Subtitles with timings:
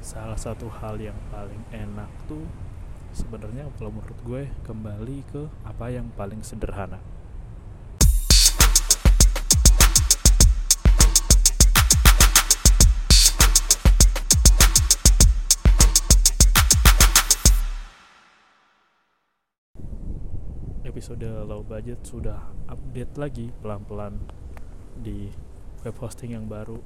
[0.00, 2.48] Salah satu hal yang paling enak tuh
[3.12, 6.96] sebenarnya kalau menurut gue kembali ke apa yang paling sederhana.
[20.80, 24.16] episode low budget sudah update lagi pelan-pelan
[25.00, 25.30] di
[25.86, 26.76] web hosting yang baru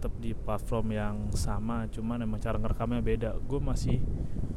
[0.00, 3.30] tetap di platform yang sama cuman emang cara ngerekamnya beda.
[3.44, 4.00] Gue masih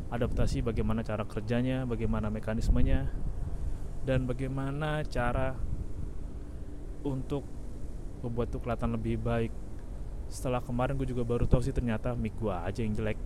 [0.07, 3.11] adaptasi bagaimana cara kerjanya bagaimana mekanismenya
[4.07, 5.59] dan bagaimana cara
[7.03, 7.43] untuk
[8.23, 9.51] membuat itu kelihatan lebih baik.
[10.31, 13.19] Setelah kemarin gue juga baru tahu sih ternyata mic gue aja yang jelek.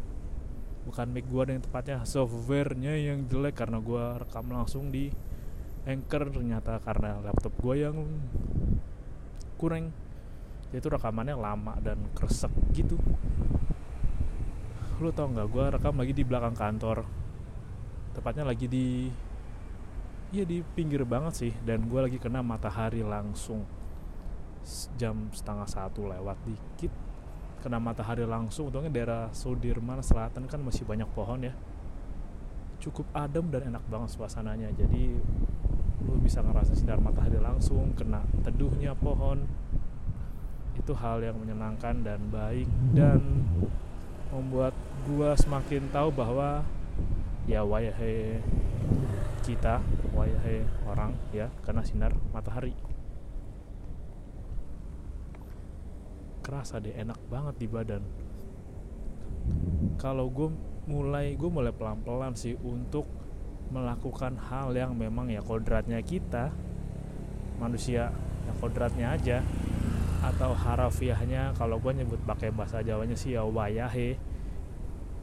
[0.89, 5.13] Bukan mic gue yang tepatnya softwarenya yang jelek karena gue rekam langsung di
[5.85, 7.95] Anchor ternyata karena laptop gue yang
[9.61, 9.93] kurang
[10.75, 12.99] itu rekamannya lama dan kresek gitu.
[14.99, 17.07] Lu tau nggak gue rekam lagi di belakang kantor.
[18.11, 19.07] Tepatnya lagi di
[20.35, 21.53] iya di pinggir banget sih.
[21.63, 23.63] Dan gue lagi kena matahari langsung.
[24.99, 26.91] Jam setengah satu lewat dikit.
[27.63, 28.67] Kena matahari langsung.
[28.67, 31.53] Untungnya daerah Sudirman Selatan kan masih banyak pohon ya.
[32.83, 34.73] Cukup adem dan enak banget suasananya.
[34.75, 35.15] Jadi
[36.03, 39.49] lu bisa ngerasa sinar matahari langsung kena teduhnya pohon
[40.77, 43.19] itu hal yang menyenangkan dan baik dan
[44.29, 44.77] membuat
[45.09, 46.61] gua semakin tahu bahwa
[47.49, 48.43] ya wayahe
[49.41, 49.79] kita
[50.11, 52.75] wayahe orang ya karena sinar matahari.
[56.43, 58.03] Kerasa deh enak banget di badan.
[59.99, 60.51] Kalau gue
[60.87, 63.07] mulai gue mulai pelan-pelan sih untuk
[63.71, 66.55] melakukan hal yang memang ya kodratnya kita
[67.59, 68.15] manusia
[68.47, 69.37] ya kodratnya aja
[70.27, 74.19] atau harafiahnya kalau gue nyebut pakai bahasa Jawanya sih ya wayahe.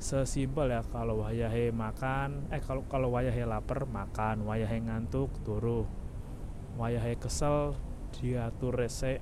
[0.00, 4.48] Sesimpel ya kalau wayahe makan eh kalau kalau wayahe lapar makan.
[4.48, 5.84] Wayahe ngantuk turu.
[6.80, 7.76] Wayahe kesel
[8.16, 9.20] diatur rese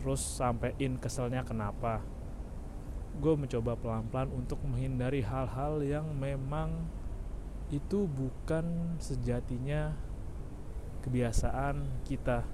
[0.00, 2.04] terus sampein keselnya kenapa.
[3.16, 6.84] Gue mencoba pelan-pelan untuk menghindari hal-hal yang memang
[7.72, 9.96] itu bukan sejatinya
[11.00, 12.44] kebiasaan kita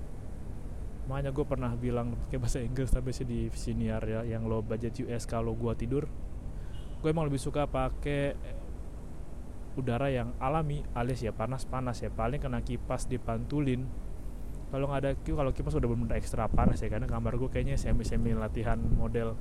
[1.11, 4.95] makanya gue pernah bilang pakai bahasa Inggris tapi sih di senior ya yang low budget
[5.03, 6.07] US kalau gue tidur
[7.01, 8.39] gue emang lebih suka pakai
[9.79, 12.11] udara yang alami alias ya panas-panas ya.
[12.11, 13.87] Paling kena kipas dipantulin
[14.71, 18.31] kalau nggak ada kalau kipas udah bener ekstra panas ya karena kamar gue kayaknya semi-semi
[18.39, 19.35] latihan model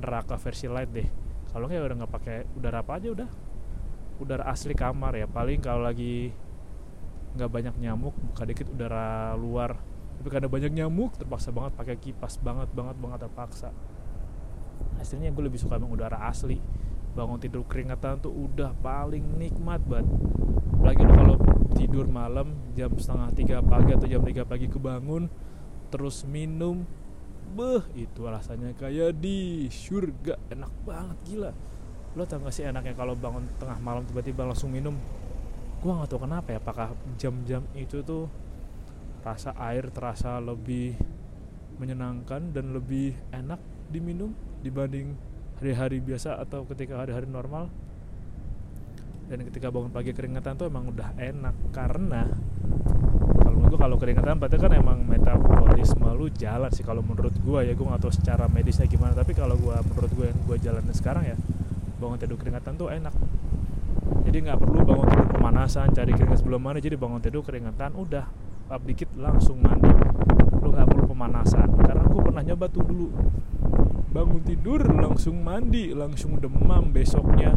[0.00, 1.08] neraka versi light deh.
[1.52, 3.28] Kalau nggak ya udah nggak pakai udara apa aja udah.
[4.22, 6.32] Udara asli kamar ya paling kalau lagi
[7.32, 9.76] nggak banyak nyamuk buka dikit udara luar
[10.22, 13.74] tapi karena banyak nyamuk terpaksa banget pakai kipas banget banget banget terpaksa.
[15.02, 16.62] Hasilnya gue lebih suka emang udara asli.
[17.18, 20.06] Bangun tidur keringetan tuh udah paling nikmat banget
[20.78, 21.42] lagi kalau
[21.74, 25.26] tidur malam jam setengah tiga pagi atau jam tiga pagi kebangun
[25.90, 26.86] terus minum
[27.58, 30.38] beh itu rasanya kayak di surga.
[30.54, 31.50] Enak banget gila.
[32.14, 34.94] Lo tau gak sih enaknya kalau bangun tengah malam tiba-tiba langsung minum?
[35.82, 38.30] Gue nggak tahu kenapa ya apakah jam-jam itu tuh
[39.22, 40.98] rasa air terasa lebih
[41.78, 43.58] menyenangkan dan lebih enak
[43.88, 45.14] diminum dibanding
[45.62, 47.70] hari-hari biasa atau ketika hari-hari normal.
[49.30, 52.26] Dan ketika bangun pagi keringetan tuh emang udah enak karena
[53.42, 56.84] kalau menurut gue kalau keringetan berarti kan emang metabolisme lu jalan sih.
[56.84, 60.26] Kalau menurut gue ya gue nggak tahu secara medisnya gimana tapi kalau gue menurut gue
[60.28, 61.36] yang gue jalanin sekarang ya
[62.02, 63.14] bangun tidur keringatan tuh enak.
[64.26, 68.26] Jadi nggak perlu bangun tidur pemanasan cari keringat sebelum mandi jadi bangun tidur keringatan udah
[68.72, 69.92] up dikit langsung mandi.
[70.64, 71.68] Lu nggak perlu pemanasan.
[71.76, 73.08] Karena aku pernah nyoba tuh dulu.
[74.12, 77.52] Bangun tidur langsung mandi langsung demam besoknya.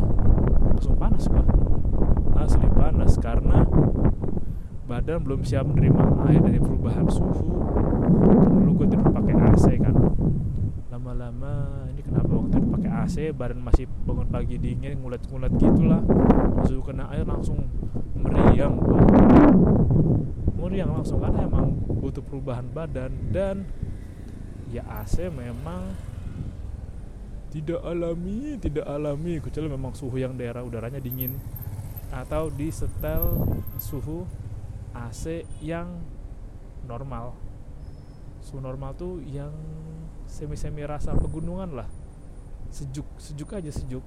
[0.75, 1.47] Langsung panas gua.
[2.35, 3.63] Asli panas karena
[4.85, 7.63] badan belum siap menerima air dari perubahan suhu.
[8.51, 9.95] Dulu gue tidur pakai AC kan.
[10.91, 16.03] Lama-lama ini kenapa waktu tidur pakai AC badan masih bangun pagi dingin ngulet-ngulet gitulah.
[16.67, 17.65] Suhu kena air langsung
[18.19, 18.77] meriang
[20.65, 23.69] meriang langsung karena emang butuh perubahan badan dan
[24.73, 25.93] ya AC memang
[27.53, 29.37] tidak alami tidak alami.
[29.37, 31.37] Kecuali memang suhu yang daerah udaranya dingin
[32.09, 33.45] atau di setel
[33.77, 34.25] suhu
[34.97, 36.01] AC yang
[36.89, 37.37] normal.
[38.41, 39.53] Suhu normal tuh yang
[40.25, 41.87] semi-semi rasa pegunungan lah.
[42.73, 44.03] Sejuk sejuk aja sejuk.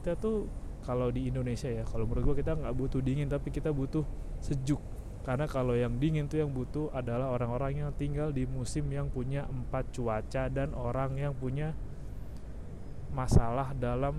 [0.00, 0.48] Kita tuh
[0.82, 4.02] kalau di Indonesia ya kalau menurut gua kita nggak butuh dingin tapi kita butuh
[4.42, 4.82] sejuk
[5.22, 9.46] karena kalau yang dingin tuh yang butuh adalah orang-orang yang tinggal di musim yang punya
[9.46, 11.78] empat cuaca dan orang yang punya
[13.14, 14.18] masalah dalam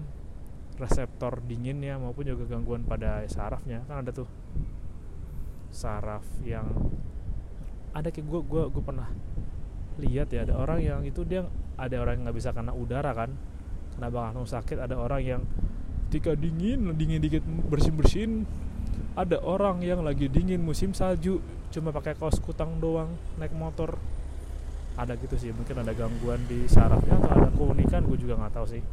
[0.80, 3.84] reseptor dinginnya maupun juga gangguan pada sarafnya.
[3.84, 4.30] Kan ada tuh
[5.74, 6.72] saraf yang
[7.92, 9.10] ada kayak gue gue gue pernah
[10.00, 11.46] lihat ya ada orang yang itu dia
[11.78, 13.30] ada orang yang nggak bisa kena udara kan
[13.98, 15.42] kenapa langsung sakit ada orang yang
[16.10, 18.32] ketika dingin dingin dikit bersin bersin
[19.14, 21.38] ada orang yang lagi dingin musim salju
[21.70, 23.98] cuma pakai kaos kutang doang naik motor.
[24.94, 28.66] Ada gitu sih mungkin ada gangguan di sarafnya atau ada keunikan gue juga nggak tahu
[28.78, 28.84] sih.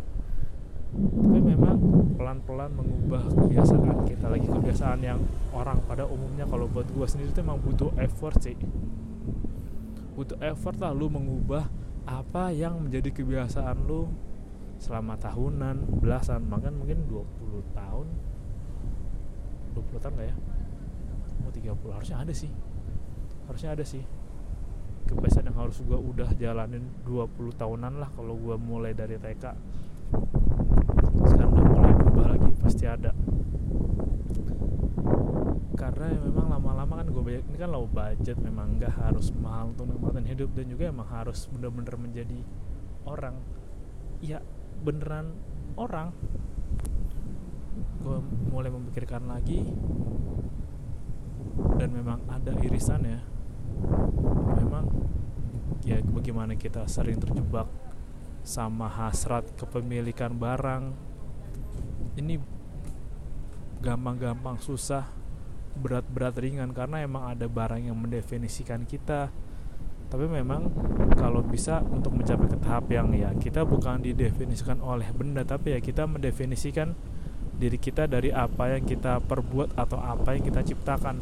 [0.91, 1.77] Tapi memang
[2.17, 5.21] pelan-pelan mengubah kebiasaan kita lagi kebiasaan yang
[5.57, 8.57] orang pada umumnya kalau buat gue sendiri itu memang butuh effort sih.
[10.17, 11.69] Butuh effort lah lu mengubah
[12.05, 14.09] apa yang menjadi kebiasaan lu
[14.81, 18.09] selama tahunan belasan bahkan mungkin 20 tahun
[19.81, 20.37] 20 tahun gak ya?
[21.41, 22.53] Mau 30 harusnya ada sih.
[23.49, 24.05] Harusnya ada sih.
[25.09, 29.45] Kebiasaan yang harus gue udah jalanin 20 tahunan lah kalau gue mulai dari TK
[31.31, 33.13] sekarang udah mulai berubah lagi pasti ada.
[35.77, 39.73] Karena ya memang lama-lama kan gue banyak ini kan low budget memang nggak harus mahal
[39.73, 42.41] untuk nikmatin hidup dan juga emang harus bener-bener menjadi
[43.09, 43.37] orang.
[44.21, 44.45] Ya
[44.85, 45.33] beneran
[45.77, 46.13] orang
[48.01, 48.19] gue
[48.51, 49.65] mulai memikirkan lagi.
[51.77, 53.21] Dan memang ada irisan ya.
[54.61, 54.85] Memang
[55.85, 57.69] ya bagaimana kita sering terjebak
[58.41, 60.97] sama hasrat kepemilikan barang
[62.17, 62.41] ini
[63.81, 65.09] gampang-gampang susah
[65.81, 69.33] berat-berat ringan karena emang ada barang yang mendefinisikan kita.
[70.11, 70.67] Tapi memang
[71.15, 75.81] kalau bisa untuk mencapai ke tahap yang ya kita bukan didefinisikan oleh benda tapi ya
[75.81, 76.99] kita mendefinisikan
[77.61, 81.21] diri kita dari apa yang kita perbuat atau apa yang kita ciptakan.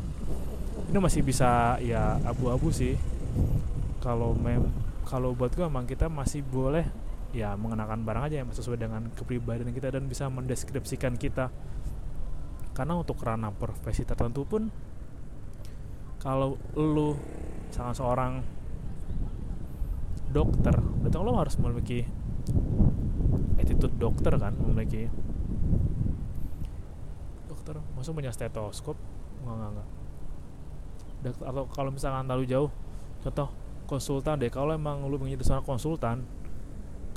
[0.88, 2.94] Ini masih bisa ya abu-abu sih.
[3.98, 4.70] Kalau mem
[5.02, 6.86] kalau buat gue emang kita masih boleh
[7.34, 11.50] ya mengenakan barang aja yang sesuai dengan kepribadian kita dan bisa mendeskripsikan kita.
[12.72, 14.70] Karena untuk ranah profesi tertentu pun
[16.22, 17.18] kalau lu
[17.74, 18.42] sangat seorang
[20.28, 22.04] dokter berarti lo harus memiliki
[23.56, 25.08] attitude dokter kan memiliki
[27.68, 28.96] dokter maksud punya stetoskop?
[29.44, 29.88] Nggak nggak nggak
[31.18, 32.70] dokter, atau kalau misalkan terlalu jauh
[33.20, 33.48] contoh
[33.84, 34.48] konsultan deh.
[34.48, 36.24] Kalau emang lu menjadi seorang konsultan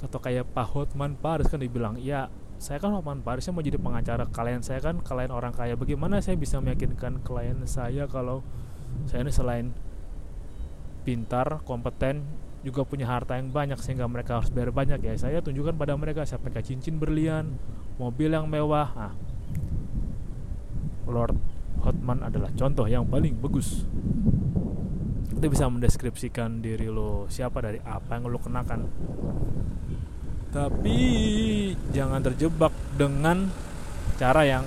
[0.02, 2.26] atau kayak Pak Hotman Paris kan dibilang ya
[2.58, 5.80] saya kan Hotman Paris saya mau jadi pengacara klien saya kan klien orang kaya.
[5.80, 8.44] Bagaimana saya bisa meyakinkan klien saya kalau
[9.08, 9.72] saya ini selain
[11.02, 12.22] pintar kompeten
[12.62, 15.14] juga punya harta yang banyak sehingga mereka harus bayar banyak ya?
[15.18, 17.58] Saya tunjukkan pada mereka saya pakai cincin berlian
[17.98, 18.94] mobil yang mewah.
[18.94, 19.14] Nah,
[21.12, 21.36] Lord
[21.84, 23.84] Hotman adalah contoh yang paling bagus.
[25.34, 28.86] Itu bisa mendeskripsikan diri lo siapa dari apa yang lo kenakan.
[30.52, 31.00] Tapi
[31.92, 33.50] jangan terjebak dengan
[34.20, 34.64] cara yang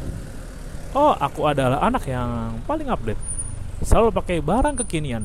[0.96, 3.20] oh aku adalah anak yang paling update.
[3.84, 5.22] Selalu pakai barang kekinian.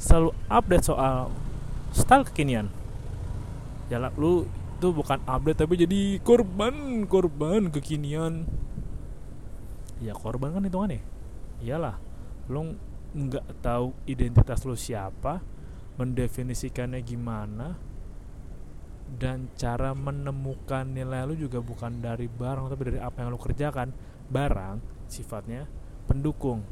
[0.00, 1.30] Selalu update soal
[1.94, 2.66] style kekinian.
[3.86, 4.44] Jalan lu
[4.76, 8.44] itu bukan update tapi jadi korban korban kekinian
[10.06, 11.02] ya korban kan hitungannya.
[11.58, 11.98] Iyalah
[12.46, 12.78] lu
[13.16, 15.42] nggak tahu identitas lu siapa
[15.96, 17.74] mendefinisikannya gimana
[19.06, 23.90] dan cara menemukan nilai lu juga bukan dari barang tapi dari apa yang lu kerjakan.
[24.26, 25.70] Barang sifatnya
[26.10, 26.66] pendukung.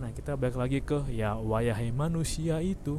[0.00, 2.98] Nah kita balik lagi ke ya wayahai manusia itu.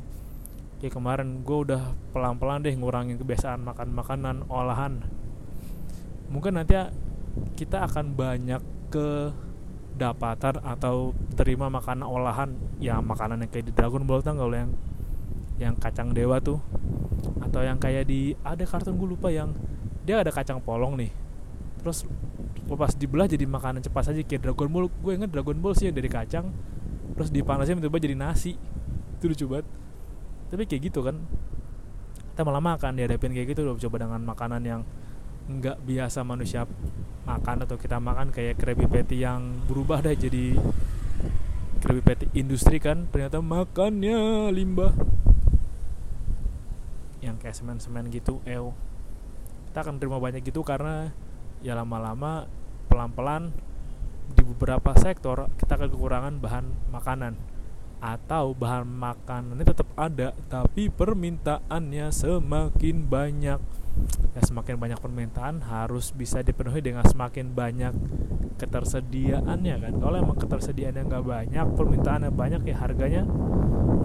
[0.77, 5.01] Kayak kemarin gue udah pelan-pelan deh ngurangin kebiasaan makan makanan olahan.
[6.29, 6.77] Mungkin nanti
[7.57, 9.31] kita akan banyak ke
[9.95, 12.51] dapatan atau terima makanan olahan
[12.83, 14.71] ya makanan yang kayak di Dragon Ball tau gak yang
[15.55, 16.59] yang kacang dewa tuh?
[17.39, 19.55] Atau yang kayak di ada kartun gue lupa yang
[20.03, 21.11] dia ada kacang polong nih.
[21.79, 22.03] Terus
[22.65, 24.91] pas dibelah jadi makanan cepat saja kayak Dragon Ball.
[24.99, 26.51] Gue inget Dragon Ball sih yang dari kacang
[27.15, 28.59] terus dipanasin tiba-tiba jadi nasi.
[29.17, 29.67] Itu lucu banget.
[30.51, 31.23] Tapi kayak gitu kan.
[32.35, 34.81] Kita malah makan dihadapin kayak gitu udah coba dengan makanan yang
[35.45, 36.67] nggak biasa manusia
[37.25, 40.55] makan atau kita makan kayak Krabby Patty yang berubah deh jadi
[41.81, 44.93] Krabby Patty industri kan ternyata makannya limbah.
[47.21, 48.73] Yang kayak semen-semen gitu ew.
[49.69, 51.11] Kita akan terima banyak gitu karena
[51.65, 52.45] ya lama-lama
[52.89, 53.49] pelan-pelan
[54.33, 57.37] di beberapa sektor kita akan kekurangan bahan makanan
[57.99, 63.59] atau bahan makanannya tetap ada tapi permintaannya semakin banyak.
[64.35, 67.95] Ya semakin banyak permintaan harus bisa dipenuhi dengan semakin banyak
[68.59, 69.93] ketersediaannya kan?
[70.03, 73.23] Kalau emang ketersediaannya nggak banyak permintaannya banyak ya harganya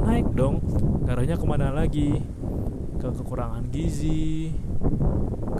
[0.07, 0.63] naik dong.
[1.07, 2.23] Ngaruhnya ke mana lagi?
[3.01, 4.55] Ke kekurangan gizi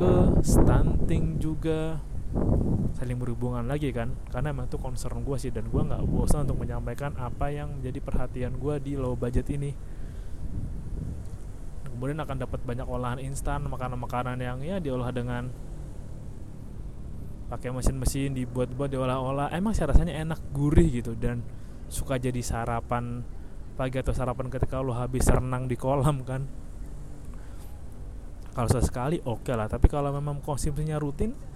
[0.01, 2.01] ke stunting juga
[2.95, 6.63] saling berhubungan lagi kan karena emang itu concern gue sih dan gue nggak bosan untuk
[6.63, 9.75] menyampaikan apa yang menjadi perhatian gue di low budget ini.
[11.87, 15.53] Kemudian akan dapat banyak olahan instan makanan-makanan yang ya diolah dengan
[17.53, 19.53] pakai mesin-mesin dibuat-buat diolah-olah.
[19.53, 21.45] Emang sih rasanya enak gurih gitu dan
[21.91, 23.27] suka jadi sarapan
[23.75, 26.47] pagi atau sarapan ketika lo habis renang di kolam kan.
[28.51, 31.50] Kalau sesekali oke okay lah tapi kalau memang konsumsinya rutin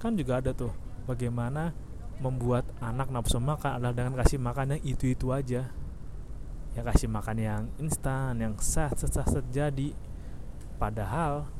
[0.00, 0.72] kan juga ada tuh
[1.04, 1.76] bagaimana
[2.24, 5.68] membuat anak nafsu makan adalah dengan kasih makan yang itu-itu aja.
[6.72, 9.92] Ya kasih makan yang instan yang sah sah terjadi
[10.80, 11.50] padahal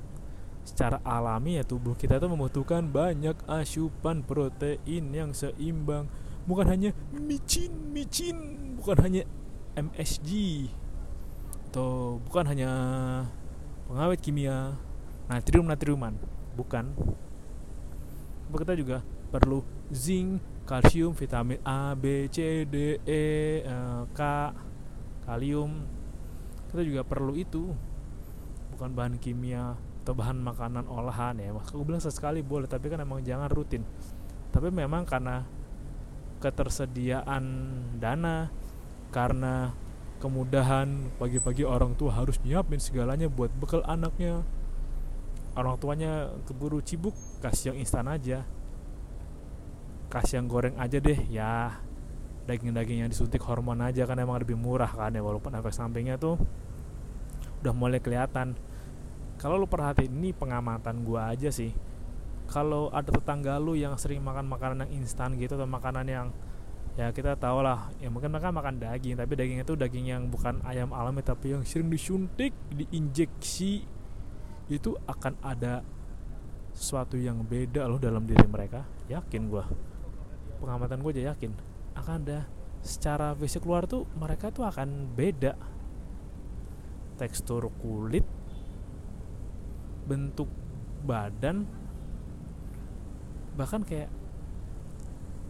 [0.64, 6.08] secara alami ya tubuh kita itu membutuhkan banyak asupan protein yang seimbang.
[6.48, 8.36] Bukan hanya micin micin
[8.80, 9.22] bukan hanya
[9.76, 10.30] MSG
[11.70, 12.70] atau bukan hanya
[13.86, 14.74] pengawet kimia
[15.30, 16.18] natrium natriuman
[16.58, 16.90] bukan
[18.56, 23.24] kita juga perlu zinc kalsium vitamin A B C D E
[23.62, 24.20] eh, K
[25.26, 25.86] kalium.
[26.70, 27.70] Kita juga perlu itu.
[28.74, 31.52] Bukan bahan kimia atau bahan makanan olahan ya.
[31.52, 33.84] Mas aku bilang sesekali boleh tapi kan emang jangan rutin.
[34.50, 35.44] Tapi memang karena
[36.40, 37.44] ketersediaan
[38.00, 38.48] dana
[39.12, 39.76] karena
[40.20, 44.44] kemudahan pagi-pagi orang tua harus nyiapin segalanya buat bekal anaknya
[45.58, 48.46] orang tuanya keburu cibuk kasih yang instan aja.
[50.10, 51.80] Kasih yang goreng aja deh ya.
[52.46, 56.38] Daging-daging yang disuntik hormon aja kan emang lebih murah kan ya walaupun efek sampingnya tuh
[57.62, 58.58] udah mulai kelihatan.
[59.40, 61.72] Kalau lu perhatiin ini pengamatan gua aja sih.
[62.50, 66.26] Kalau ada tetangga lu yang sering makan makanan yang instan gitu atau makanan yang
[66.98, 70.58] ya kita tahu lah ya mungkin mereka makan daging tapi dagingnya itu daging yang bukan
[70.66, 73.86] ayam alami tapi yang sering disuntik diinjeksi
[74.70, 75.82] itu akan ada
[76.70, 78.86] sesuatu yang beda loh dalam diri mereka.
[79.10, 79.66] Yakin gua.
[80.62, 81.52] Pengamatan gue aja yakin.
[81.98, 82.46] Akan ada
[82.80, 85.58] secara fisik luar tuh mereka tuh akan beda.
[87.18, 88.24] Tekstur kulit
[90.08, 90.48] bentuk
[91.04, 91.68] badan
[93.54, 94.08] bahkan kayak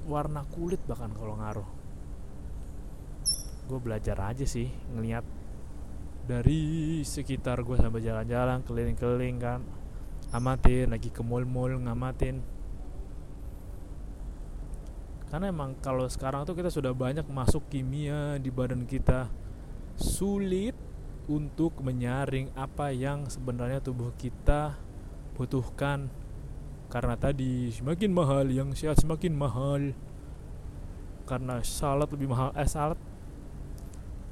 [0.08, 1.68] warna kulit bahkan kalau ngaruh.
[3.70, 5.22] Gue belajar aja sih ngelihat
[6.24, 9.60] dari sekitar gue sampai jalan-jalan keliling-keliling kan.
[10.30, 12.38] Amatin lagi ke mall-mall ngamatin.
[15.30, 19.30] Karena emang kalau sekarang tuh kita sudah banyak masuk kimia di badan kita.
[19.94, 20.74] Sulit
[21.30, 24.74] untuk menyaring apa yang sebenarnya tubuh kita
[25.38, 26.10] butuhkan.
[26.90, 29.94] Karena tadi semakin mahal yang sehat semakin mahal.
[31.30, 32.98] Karena salad lebih mahal eh salad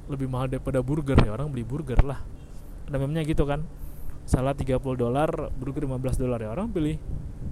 [0.09, 1.37] lebih mahal daripada burger ya.
[1.37, 2.19] Orang beli burger lah.
[2.89, 3.61] Ada memangnya gitu kan.
[4.25, 6.49] Salad 30 dolar burger 15 dolar ya.
[6.49, 6.97] Orang pilih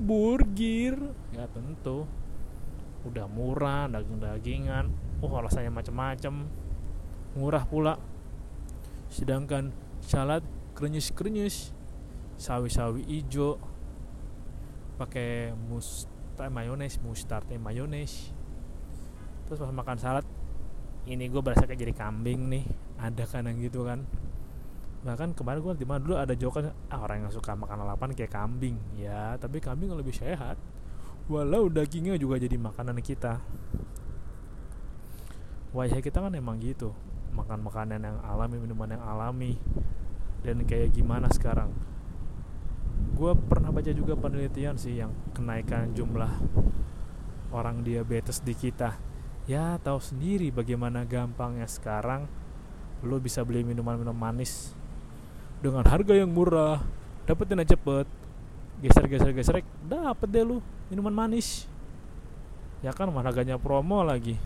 [0.01, 0.97] burger.
[1.31, 2.09] Ya tentu.
[3.05, 4.89] Udah murah daging-dagingan.
[5.21, 6.49] Oh rasanya macam-macam
[7.37, 8.01] murah pula.
[9.13, 9.69] Sedangkan
[10.01, 10.41] salad
[10.73, 11.71] krenyes-krenyes.
[12.41, 13.61] Sawi-sawi ijo.
[14.97, 18.33] Pakai mustard mayones mustard mayones.
[19.45, 20.25] Terus pas makan salad
[21.07, 22.63] ini gue berasa kayak jadi kambing nih
[22.99, 24.03] ada kan yang gitu kan.
[25.07, 28.35] Bahkan kemarin gue di mana dulu ada jokan ah orang yang suka makan lalapan kayak
[28.35, 28.75] kambing.
[28.99, 30.59] Ya tapi kambing lebih sehat.
[31.31, 33.39] Walau dagingnya juga jadi makanan kita.
[35.71, 36.91] Wajah kita kan emang gitu
[37.31, 39.55] makan makanan yang alami minuman yang alami.
[40.43, 41.71] Dan kayak gimana sekarang?
[43.15, 46.29] Gue pernah baca juga penelitian sih yang kenaikan jumlah
[47.55, 49.06] orang diabetes di kita
[49.47, 52.27] ya tahu sendiri bagaimana gampangnya sekarang.
[53.01, 54.75] Lo bisa beli minuman-minuman manis
[55.63, 56.83] dengan harga yang murah.
[57.23, 58.05] Dapetin aja cepet.
[58.83, 59.55] Geser geser geser
[59.87, 60.59] dapet deh lu
[60.91, 61.65] minuman manis.
[62.83, 64.37] Ya kan harganya promo lagi.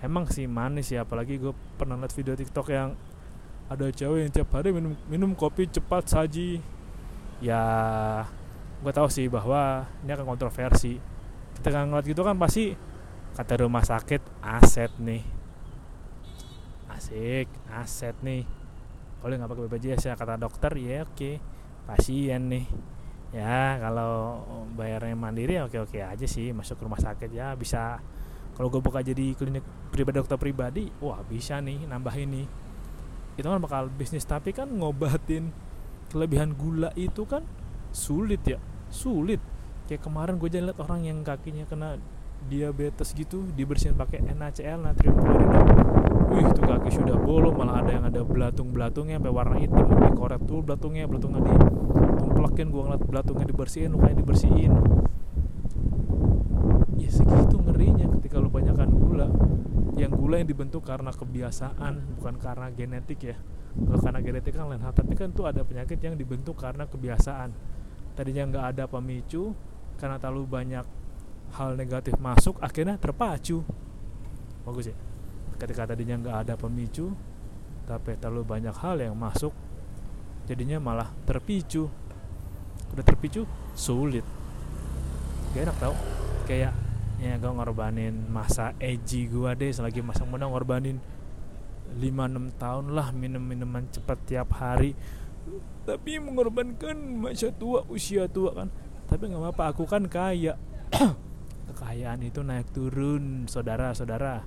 [0.00, 2.94] Emang sih manis ya apalagi gue pernah liat video tiktok yang
[3.68, 6.60] ada cewek yang tiap hari minum minum kopi cepat saji.
[7.40, 7.62] Ya
[8.80, 11.00] gue tahu sih bahwa ini akan kontroversi.
[11.56, 12.89] Kita ngeliat gitu kan pasti
[13.40, 15.24] kata rumah sakit aset nih.
[16.92, 18.44] Asik aset nih.
[19.16, 21.40] Kalau nggak pakai BPJS ya kata dokter ya oke.
[21.88, 22.68] Pasien nih.
[23.32, 24.44] Ya kalau
[24.76, 27.96] bayarnya mandiri ya oke oke aja sih masuk ke rumah sakit ya bisa.
[28.60, 32.44] Kalau gue buka jadi klinik pribadi dokter pribadi wah bisa nih nambah ini
[33.40, 35.48] itu kan bakal bisnis tapi kan ngobatin
[36.12, 37.40] kelebihan gula itu kan
[37.88, 38.60] sulit ya
[38.92, 39.40] sulit.
[39.88, 41.96] Kayak kemarin gue jalan liat orang yang kakinya kena
[42.48, 45.60] diabetes gitu dibersihin pakai NaCl natrium klorida
[46.30, 50.62] wih itu kaki sudah bolong malah ada yang ada belatung-belatungnya sampai warna hitam dikoret tuh
[50.62, 54.72] belatungnya belatungnya ditumplekin gue ngeliat belatungnya dibersihin lukanya dibersihin.
[56.96, 59.28] Ya segitu ngerinya ketika lu banyakkan gula.
[60.00, 63.36] Yang gula yang dibentuk karena kebiasaan bukan karena genetik ya.
[63.76, 67.52] Kalau karena genetik kan lain hal tapi kan tuh ada penyakit yang dibentuk karena kebiasaan.
[68.16, 69.52] Tadinya nggak ada pemicu
[70.00, 70.84] karena terlalu banyak
[71.56, 73.62] hal negatif masuk akhirnya terpacu.
[74.62, 74.96] Bagus ya?
[75.60, 77.12] Ketika tadinya nggak ada pemicu
[77.90, 79.50] tapi terlalu banyak hal yang masuk
[80.46, 81.90] jadinya malah terpicu.
[82.90, 84.26] Udah terpicu sulit.
[85.54, 85.94] Gak enak tau.
[86.46, 86.74] Kayak
[87.22, 90.96] ya gue ngorbanin masa edgy gue deh selagi masa muda ngorbanin
[92.00, 94.94] 5-6 tahun lah minum minuman cepat tiap hari.
[95.86, 98.68] Tapi mengorbankan masa tua usia tua kan.
[99.10, 100.54] Tapi nggak apa-apa aku kan kaya
[101.70, 104.42] kekayaan itu naik turun saudara-saudara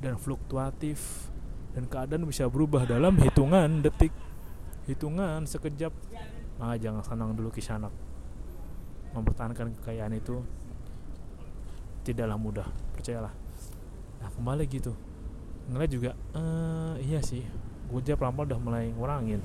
[0.00, 1.28] dan fluktuatif.
[1.72, 4.12] Dan keadaan bisa berubah dalam hitungan detik.
[4.84, 5.92] Hitungan sekejap.
[6.60, 7.92] Ah jangan senang dulu kisanak
[9.12, 10.40] mempertahankan kekayaan itu
[12.04, 12.68] tidaklah mudah.
[12.96, 13.32] Percayalah.
[14.20, 14.92] Nah kembali gitu.
[15.72, 17.44] Ngeliat juga uh, iya sih.
[17.88, 19.40] Gue pelan-pelan udah mulai ngurangin.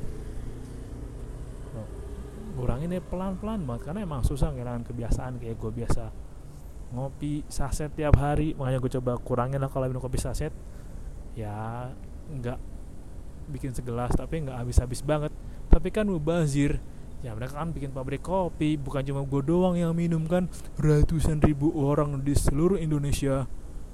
[2.60, 3.82] Ngurangin ya pelan-pelan banget.
[3.88, 6.27] Karena emang susah ngilangin kebiasaan kayak gue biasa
[6.92, 8.56] ngopi saset tiap hari.
[8.56, 10.54] Makanya gue coba kurangin lah kalau minum kopi saset.
[11.36, 11.92] Ya
[12.28, 12.60] nggak
[13.48, 15.32] bikin segelas tapi nggak habis-habis banget.
[15.68, 16.80] Tapi kan mubazir.
[17.26, 18.78] Ya mereka kan bikin pabrik kopi.
[18.80, 20.48] Bukan cuma gue doang yang minum kan.
[20.80, 23.48] Ratusan ribu orang di seluruh Indonesia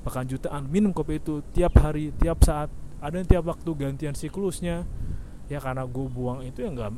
[0.04, 2.70] bahkan jutaan minum kopi itu tiap hari tiap saat.
[3.04, 4.88] Ada yang tiap waktu gantian siklusnya.
[5.52, 6.92] Ya karena gue buang itu ya nggak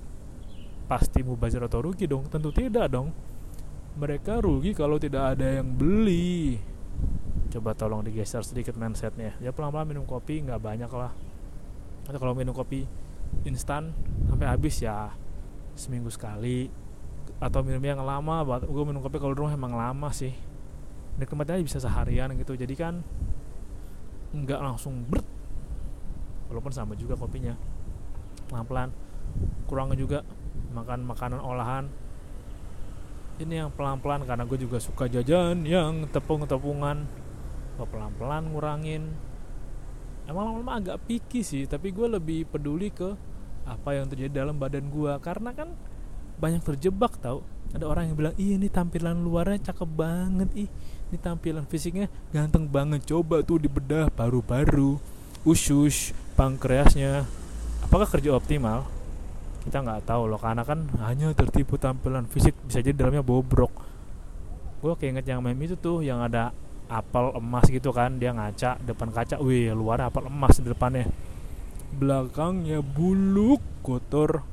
[0.86, 2.29] pasti mubazir atau rugi dong.
[2.29, 3.10] Tentu tidak dong
[3.95, 6.60] mereka rugi kalau tidak ada yang beli.
[7.51, 9.39] Coba tolong digeser sedikit mindsetnya.
[9.39, 11.15] Ya pelan-pelan minum kopi nggak banyak lah.
[12.03, 12.84] Atau kalau minum kopi
[13.47, 13.95] instan
[14.27, 15.15] sampai habis ya
[15.79, 16.67] seminggu sekali.
[17.39, 20.36] Atau minum yang lama gue minum kopi kalau di rumah emang lama sih.
[21.15, 22.60] Nikmatnya bisa seharian gitu.
[22.60, 22.99] Jadi kan
[24.36, 25.23] nggak langsung ber
[26.51, 27.55] walaupun sama juga kopinya.
[28.51, 28.91] Pelan-pelan.
[29.71, 30.27] Kurang juga
[30.75, 31.88] makan makanan olahan
[33.36, 37.04] ini yang pelan-pelan karena gue juga suka jajan yang tepung-tepungan.
[37.76, 39.04] Gue pelan-pelan ngurangin.
[40.26, 43.13] Emang lama-lama agak picky sih tapi gue lebih peduli ke
[43.65, 45.76] apa yang terjadi dalam badan gue karena kan
[46.39, 47.43] banyak terjebak tau.
[47.76, 50.69] Ada orang yang bilang ih ini tampilan luarnya cakep banget ih.
[51.12, 53.04] Ini tampilan fisiknya ganteng banget.
[53.04, 54.95] Coba tuh dibedah paru-paru.
[55.43, 57.28] Usus pankreasnya.
[57.84, 58.94] Apakah kerja optimal
[59.65, 63.73] kita nggak tahu loh karena kan hanya tertipu tampilan fisik bisa jadi dalamnya bobrok.
[64.80, 66.54] Gue kayak inget yang meme itu tuh yang ada
[66.86, 69.41] apel emas gitu kan dia ngaca depan kaca.
[69.41, 71.10] Wih luar apel emas di depannya.
[71.97, 74.45] Belakangnya buluk kotor.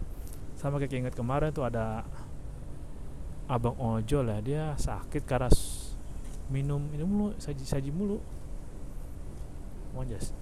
[0.56, 2.08] Sama kayak inget kemarin tuh ada
[3.52, 5.52] abang ojol lah dia sakit karena
[6.48, 8.16] minum minum mulu saji saji mulu.
[9.92, 10.32] Monjas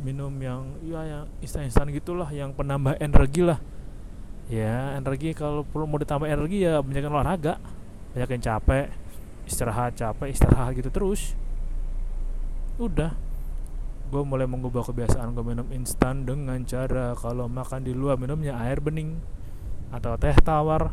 [0.00, 3.60] minum yang ya yang instan instan gitulah yang penambah energi lah
[4.50, 7.54] ya energi kalau perlu mau ditambah energi ya banyakin olahraga.
[8.12, 8.90] Banyakin capek
[9.46, 11.38] istirahat capek istirahat gitu terus.
[12.76, 13.14] Udah.
[14.10, 18.82] Gue mulai mengubah kebiasaan gue minum instan dengan cara kalau makan di luar minumnya air
[18.82, 19.22] bening
[19.94, 20.90] atau teh tawar.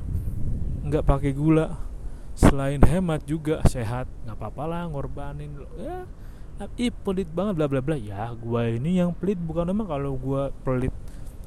[0.85, 1.81] Nggak pakai gula.
[2.37, 4.05] Selain hemat juga sehat.
[4.23, 5.49] Nggak apa-apa lah ngorbanin
[5.81, 6.05] ya
[6.77, 7.97] ih pelit banget bla bla bla.
[7.97, 10.93] Ya gue ini yang pelit bukan emang kalau gue pelit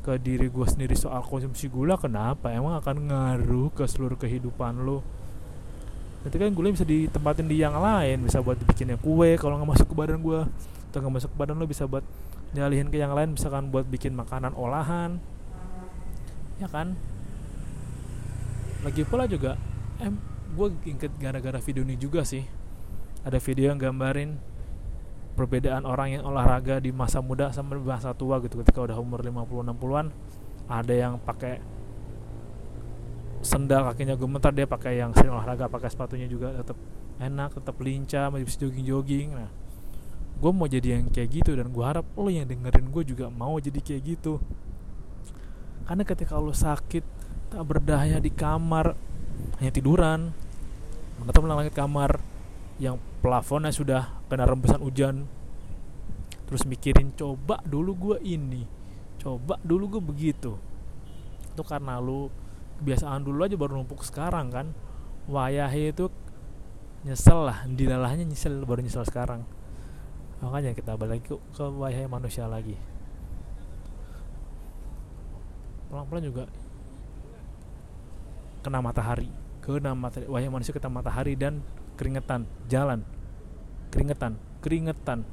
[0.01, 2.49] ke diri gue sendiri soal konsumsi gula kenapa?
[2.51, 5.05] Emang akan ngaruh ke seluruh kehidupan lo
[6.21, 9.87] nanti kan gula bisa ditempatin di yang lain bisa buat bikinnya kue kalau nggak masuk
[9.89, 10.41] ke badan gue
[10.93, 12.05] atau nggak masuk ke badan lo bisa buat
[12.53, 15.23] nyalihin ke yang lain misalkan buat bikin makanan olahan.
[16.59, 16.99] Ya kan?
[18.85, 19.57] Lagi pula juga
[20.03, 20.19] em
[20.51, 22.45] gue inget gara-gara video ini juga sih.
[23.25, 24.37] Ada video yang gambarin
[25.41, 28.61] perbedaan orang yang olahraga di masa muda sama di masa tua gitu.
[28.61, 30.07] Ketika udah umur 50 60-an
[30.69, 31.59] ada yang pakai
[33.41, 36.77] sendal kakinya gemetar dia pakai yang sering olahraga pakai sepatunya juga tetap
[37.17, 39.49] enak tetap lincah masih bisa jogging jogging nah
[40.41, 43.61] gue mau jadi yang kayak gitu dan gue harap lo yang dengerin gue juga mau
[43.61, 44.41] jadi kayak gitu.
[45.85, 47.05] Karena ketika lo sakit
[47.53, 48.97] tak berdaya di kamar
[49.61, 50.33] hanya tiduran
[51.21, 52.17] menatap langit kamar
[52.81, 55.29] yang plafonnya sudah kena rembesan hujan.
[56.49, 58.67] Terus mikirin coba dulu gue ini
[59.21, 60.57] coba dulu gue begitu.
[61.53, 62.33] Itu karena lu
[62.81, 64.67] kebiasaan dulu aja baru numpuk sekarang kan.
[65.29, 66.09] Wayahe itu
[67.05, 69.45] nyesel lah dilalahnya nyesel baru nyesel sekarang.
[70.41, 72.75] Makanya kita balik ke, ke wayahe manusia lagi.
[75.93, 76.45] Pelan-pelan juga
[78.65, 79.29] kena matahari
[79.61, 81.61] kena matahari wahai manusia kena matahari dan
[82.01, 83.05] keringetan jalan.
[83.93, 85.25] Keringetan keringetan.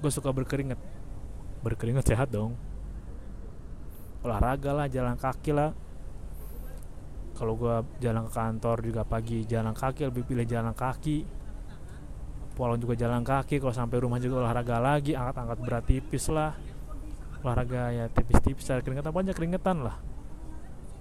[0.00, 0.80] Gue suka berkeringet.
[1.60, 2.56] Berkeringet sehat dong.
[4.24, 5.70] Olahraga lah jalan kaki lah.
[7.36, 11.44] Kalau gue jalan ke kantor juga pagi jalan kaki lebih pilih jalan kaki.
[12.56, 16.56] Pulang juga jalan kaki kalau sampai rumah juga olahraga lagi angkat-angkat berat tipis lah.
[17.44, 19.96] Olahraga ya tipis-tipis cari keringetan banyak keringetan lah.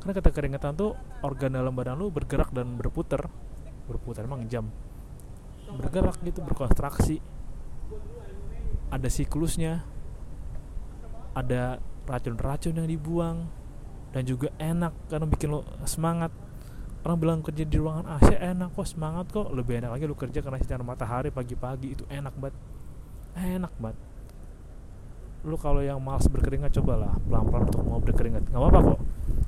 [0.04, 0.92] Karena kata keringetan tuh
[1.24, 3.30] organ dalam badan lu bergerak dan berputar.
[3.88, 4.68] Berputar emang jam
[5.78, 7.20] bergerak gitu berkonstruksi.
[8.94, 9.82] Ada siklusnya
[11.34, 13.50] ada racun-racun yang dibuang
[14.14, 16.30] dan juga enak karena bikin lo semangat.
[17.04, 19.52] Orang bilang kerja di ruangan AC enak kok semangat kok.
[19.52, 22.56] Lebih enak lagi lo kerja karena sinar matahari pagi-pagi itu enak banget.
[23.36, 23.98] Enak banget.
[25.44, 28.48] Lu kalau yang malas berkeringat cobalah pelan-pelan untuk mau berkeringat.
[28.48, 29.00] Nggak apa-apa kok.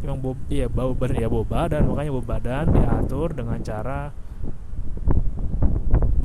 [0.04, 1.82] Emang bau iya bau badan ya bau badan.
[1.88, 4.12] Makanya bau badan diatur dengan cara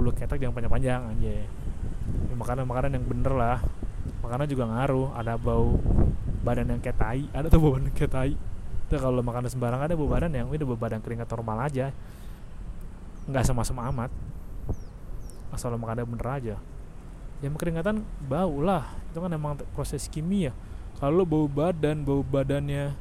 [0.01, 1.45] bulu ketek jangan panjang-panjang aja
[2.41, 3.59] makanan-makanan yang bener lah.
[4.25, 5.77] Makanan juga ngaruh ada bau
[6.41, 8.33] badan yang kayak tai ada tuh bau badan kayak tai.
[8.89, 11.93] Itu kalau makan sembarang ada bau badan yang udah bau badan keringat normal aja.
[13.29, 14.11] Nggak sama-sama amat.
[15.53, 16.57] Asal makan bener aja.
[17.45, 18.89] Ya keringatan bau lah.
[19.13, 20.57] Itu kan emang proses kimia.
[20.97, 22.97] Kalau bau badan bau badannya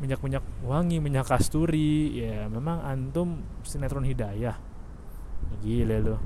[0.00, 4.69] minyak-minyak wangi minyak kasturi ya memang antum sinetron hidayah
[5.60, 6.16] gila lo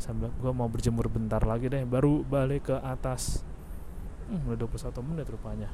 [0.00, 3.44] sambil gue mau berjemur bentar lagi deh baru balik ke atas.
[4.32, 5.68] Hmm, udah 21 menit rupanya.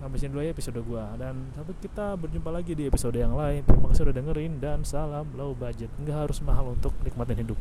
[0.00, 3.64] Habisin dulu ya episode gue dan sampai kita berjumpa lagi di episode yang lain.
[3.64, 5.88] Terima kasih udah dengerin dan salam low budget.
[6.00, 7.56] Nggak harus mahal untuk nikmatin hidup